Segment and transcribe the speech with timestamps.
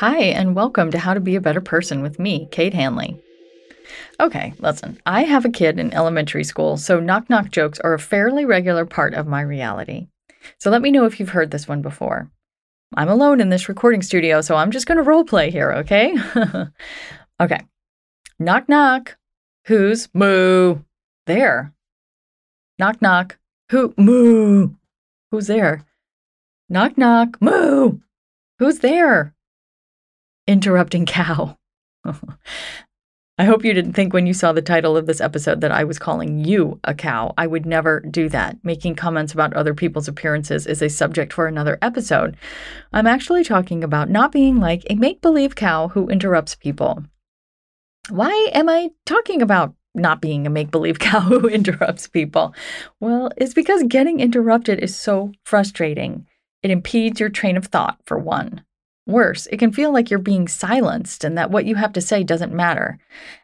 [0.00, 3.20] Hi, and welcome to How to Be a Better Person with me, Kate Hanley.
[4.18, 7.98] Okay, listen, I have a kid in elementary school, so knock knock jokes are a
[7.98, 10.06] fairly regular part of my reality.
[10.56, 12.30] So let me know if you've heard this one before.
[12.96, 16.14] I'm alone in this recording studio, so I'm just going to role play here, okay?
[17.42, 17.60] okay.
[18.38, 19.18] Knock knock.
[19.66, 20.78] Who's moo?
[21.26, 21.74] There.
[22.78, 23.36] Knock knock.
[23.70, 24.70] Who moo?
[25.30, 25.84] Who's there?
[26.70, 27.36] Knock knock.
[27.42, 27.98] Moo.
[28.58, 29.34] Who's there?
[30.46, 31.56] Interrupting cow.
[33.40, 35.82] I hope you didn't think when you saw the title of this episode that I
[35.84, 37.32] was calling you a cow.
[37.38, 38.58] I would never do that.
[38.62, 42.36] Making comments about other people's appearances is a subject for another episode.
[42.92, 47.02] I'm actually talking about not being like a make believe cow who interrupts people.
[48.10, 52.54] Why am I talking about not being a make believe cow who interrupts people?
[53.00, 56.26] Well, it's because getting interrupted is so frustrating.
[56.62, 58.64] It impedes your train of thought, for one.
[59.06, 62.22] Worse, it can feel like you're being silenced and that what you have to say
[62.22, 62.98] doesn't matter.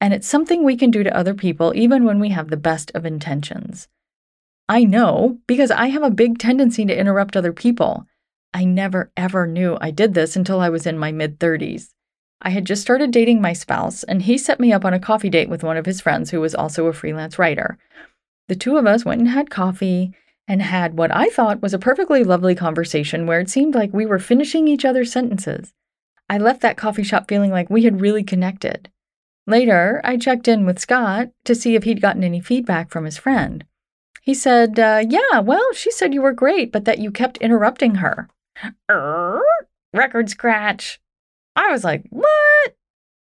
[0.00, 2.90] And it's something we can do to other people even when we have the best
[2.94, 3.88] of intentions.
[4.68, 8.06] I know because I have a big tendency to interrupt other people.
[8.52, 11.88] I never ever knew I did this until I was in my mid 30s.
[12.40, 15.30] I had just started dating my spouse, and he set me up on a coffee
[15.30, 17.78] date with one of his friends who was also a freelance writer.
[18.48, 20.12] The two of us went and had coffee,
[20.48, 24.06] and had what I thought was a perfectly lovely conversation where it seemed like we
[24.06, 25.74] were finishing each other's sentences.
[26.30, 28.90] I left that coffee shop feeling like we had really connected.
[29.46, 33.18] Later, I checked in with Scott to see if he'd gotten any feedback from his
[33.18, 33.64] friend.
[34.22, 37.96] He said, uh, Yeah, well, she said you were great, but that you kept interrupting
[37.96, 38.28] her.
[38.90, 39.40] Er,
[39.94, 41.00] record scratch.
[41.54, 42.76] I was like, What?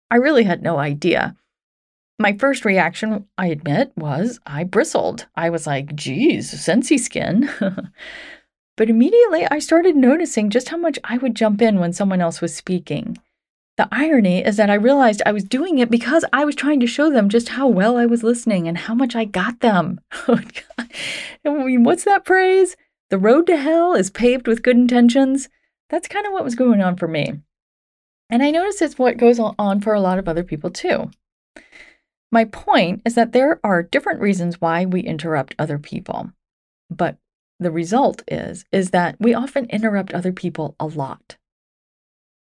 [0.10, 1.36] I really had no idea.
[2.22, 5.26] My first reaction, I admit, was I bristled.
[5.36, 7.50] I was like, geez, Scentsy skin.
[8.78, 12.40] but immediately I started noticing just how much I would jump in when someone else
[12.40, 13.18] was speaking.
[13.78, 16.88] The irony is that I realized I was doing it because I was trying to
[16.88, 20.00] show them just how well I was listening and how much I got them.
[21.44, 22.76] Oh, mean, what's that phrase?
[23.10, 25.50] The road to hell is paved with good intentions.
[25.90, 27.40] That's kind of what was going on for me.
[28.30, 31.10] And I notice it's what goes on for a lot of other people too.
[32.32, 36.32] My point is that there are different reasons why we interrupt other people.
[36.90, 37.18] But
[37.60, 41.38] the result is is that we often interrupt other people a lot.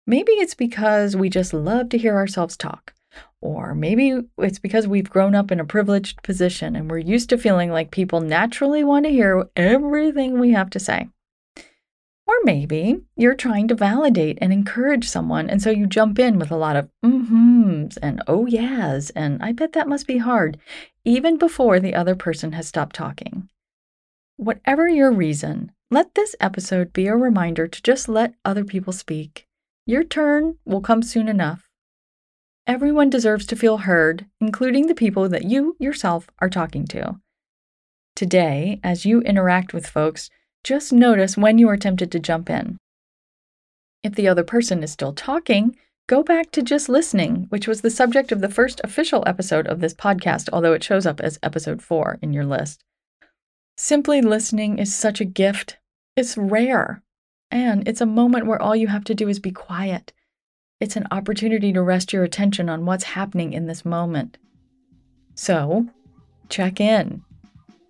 [0.07, 2.95] Maybe it's because we just love to hear ourselves talk.
[3.43, 7.39] Or maybe it's because we've grown up in a privileged position and we're used to
[7.39, 11.09] feeling like people naturally want to hear everything we have to say.
[12.31, 16.53] Or maybe you're trying to validate and encourage someone, and so you jump in with
[16.53, 20.57] a lot of mm-hms and oh yeahs, and I bet that must be hard,
[21.05, 23.49] even before the other person has stopped talking.
[24.37, 29.49] Whatever your reason, let this episode be a reminder to just let other people speak.
[29.85, 31.69] Your turn will come soon enough.
[32.65, 37.19] Everyone deserves to feel heard, including the people that you yourself are talking to.
[38.15, 40.31] Today, as you interact with folks,
[40.63, 42.77] just notice when you are tempted to jump in.
[44.03, 45.77] If the other person is still talking,
[46.07, 49.81] go back to just listening, which was the subject of the first official episode of
[49.81, 52.85] this podcast, although it shows up as episode four in your list.
[53.77, 55.79] Simply listening is such a gift.
[56.17, 57.03] It's rare.
[57.51, 60.13] And it's a moment where all you have to do is be quiet.
[60.81, 64.39] It's an opportunity to rest your attention on what's happening in this moment.
[65.35, 65.89] So,
[66.49, 67.23] check in.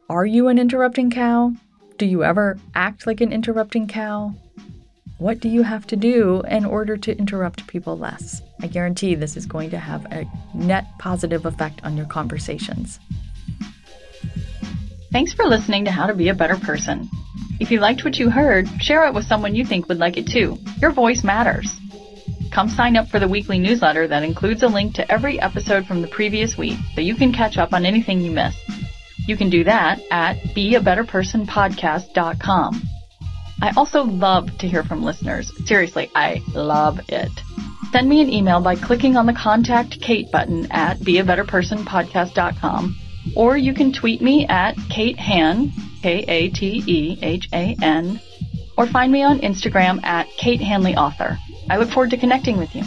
[0.08, 1.54] Are you an interrupting cow?
[2.00, 4.32] Do you ever act like an interrupting cow?
[5.18, 8.40] What do you have to do in order to interrupt people less?
[8.62, 10.24] I guarantee this is going to have a
[10.54, 12.98] net positive effect on your conversations.
[15.12, 17.06] Thanks for listening to How to Be a Better Person.
[17.60, 20.26] If you liked what you heard, share it with someone you think would like it
[20.26, 20.56] too.
[20.80, 21.70] Your voice matters.
[22.50, 26.00] Come sign up for the weekly newsletter that includes a link to every episode from
[26.00, 28.79] the previous week so you can catch up on anything you missed.
[29.26, 32.82] You can do that at beabetterpersonpodcast.com.
[33.62, 35.52] I also love to hear from listeners.
[35.66, 37.30] Seriously, I love it.
[37.92, 42.96] Send me an email by clicking on the Contact Kate button at beabetterpersonpodcast.com,
[43.36, 45.72] or you can tweet me at Kate Han,
[46.02, 48.20] K-A-T-E-H-A-N,
[48.78, 51.36] or find me on Instagram at Kate Hanley Author.
[51.68, 52.84] I look forward to connecting with you.